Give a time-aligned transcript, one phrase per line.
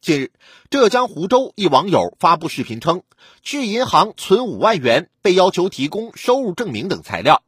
[0.00, 0.30] 近日，
[0.70, 3.02] 浙江湖州一网友发布视频称，
[3.42, 7.42] 去银行存五万元被要求提供收入证明等材料。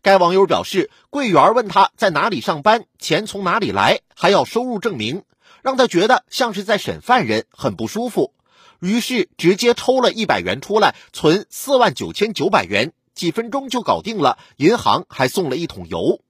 [0.00, 5.24] 该网友表示，柜员问他在哪里上班，钱从哪里来，还要收入证明，
[5.62, 8.32] 让他觉得像是在审犯人，很不舒服。
[8.78, 14.38] 于是直接抽了一百元出来，存四万九千九百元，几分钟就搞定了。
[14.56, 16.20] 银行还送了一桶油。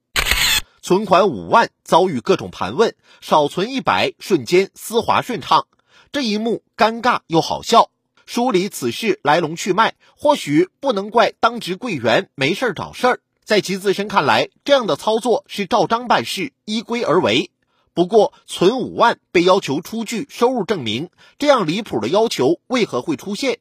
[0.81, 5.67] 存款五万遭遇各种盘问，少存一百瞬间丝滑顺畅。
[6.11, 7.91] 这一幕尴尬又好笑。
[8.25, 17.51] 梳理此事来龙去脉，或许不能怪当值柜员没事找事儿，在其自身看来，这样的操作是照章办事，依规而为。
[17.93, 23.59] 不过，存五万被要求出具收入证明，这样离谱的要求为何会出现？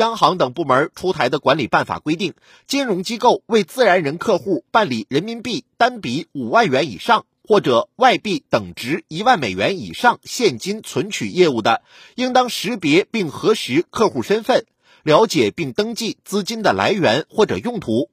[0.00, 2.32] 央行等部门出台的管理办法规定，
[2.66, 11.82] 金融机构为自然人客户办理人民币单笔五万元以上或者外币等值一万美元以上现金存取业务的，
[12.14, 14.64] 应当识别并核实客户身份，
[15.02, 18.08] 了解并登记资金的来源或者用途。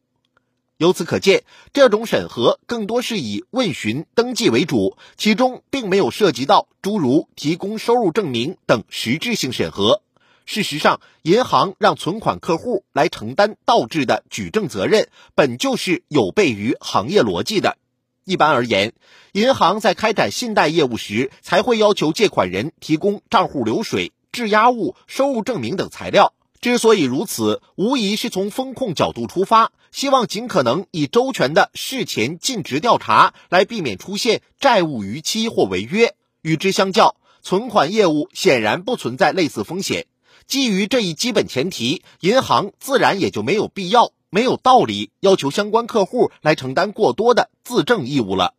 [0.76, 10.02] 由此可见，这种审核更多是以问询登记为主，其中并没有涉及到诸如提供收入证明等实质性审核。
[10.48, 17.78] 事实上，银行让存款客户来承担倒置的举证责任，本就是有悖于行业逻辑的。
[18.24, 18.94] 一般而言，
[19.34, 26.34] 银行在开展信贷业务时，才会要求借款人提供账户流水、质押物、收入证明等材料。
[26.62, 36.16] 之所以如此，无疑是从风控角度出发，希望尽可能以周全的事前尽职调查来避免出现债务逾期或违约。
[36.42, 40.06] 与之相较，存款业务显然不存在类似风险。
[40.48, 48.54] 基于这一基本前提，银行自然也就没有必要、没有道理要求相关客户来承担过多的自证义务了。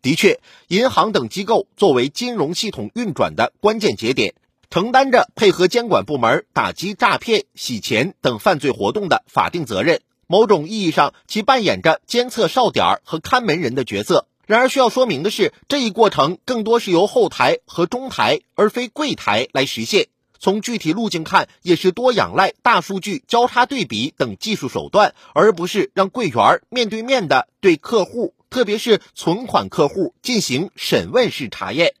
[0.00, 4.34] 的确，银行等机构作为金融系统运转的关键节点，
[4.70, 10.02] 承担着配合监管部门打击诈骗、洗钱等犯罪活动的法定责任。
[10.28, 14.28] 某种意义上，其扮演着监测哨点和看门人的角色。
[14.46, 20.08] 然而，需要说明的是，这一过程更多是由后台和中台，而非柜台来实现。
[20.40, 31.94] 从具体路径看，也是多仰赖大数据交叉对比等技术手段，而不是让柜员面对面的对客户，特别是存款客户进行审问式查验。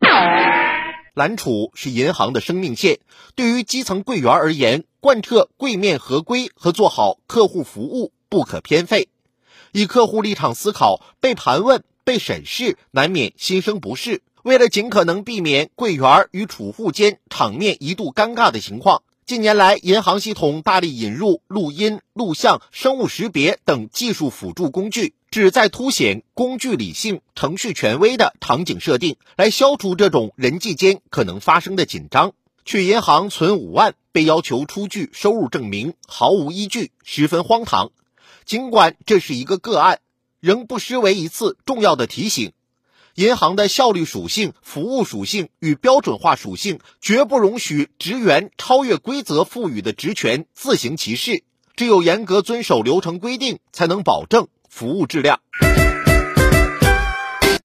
[1.14, 2.98] 揽储是银行的生命线，
[3.36, 9.08] 对于基层柜员而言，贯彻柜面合规和做好客户服务不可偏废。
[9.70, 11.84] 以客户立场思考，被盘问。
[12.04, 32.32] 被审视难免心生不适，为了尽可能避免柜员与储户间场面一度尴尬的情况，近年来银行系统大力引入录音、录像、生物识别等技术辅助工具，旨在凸显工具理性、程序权威的场景设定，来消除这种人际间可能发生的紧张。
[32.64, 37.90] 去银行存五万被要求出具收入证明，毫无依据，十分荒唐。
[38.44, 40.00] 尽管这是一个个案。
[40.42, 42.50] 仍不失为一次重要的提醒：
[43.14, 51.44] 银行的效率属性、服务属性与标准化属性，绝不容许职员超越规则赋予的职权自行其事。
[51.76, 55.38] 只有严格遵守流程规定，才能保证服务质量。